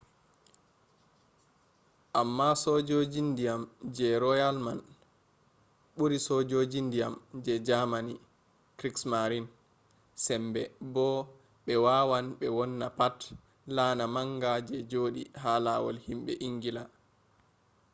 amma 2.21 2.49
sojoji 2.63 3.21
ndiyam 3.31 3.61
je 3.95 4.07
royal 4.25 4.57
man 4.65 4.79
ɓuri 5.95 6.17
sojoji 6.27 6.79
ndiyan 6.87 7.13
je 7.45 7.53
jamani 7.67 8.15
krigsmarin” 8.79 9.45
sembe 10.25 10.61
bo 10.93 11.05
ɓe 11.65 11.73
wawan 11.85 12.25
ɓe 12.39 12.47
wonna 12.57 12.87
pat 12.99 13.17
laana 13.75 14.05
manga 14.15 14.51
je 14.67 14.75
joɗi 14.91 15.23
ha 15.41 15.51
lawol 15.65 15.97
himɓe 16.05 16.33
ingila 16.47 16.83